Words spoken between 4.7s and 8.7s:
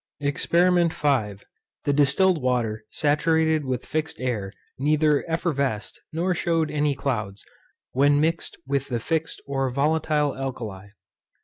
neither effervesced, nor shewed any clouds, when mixed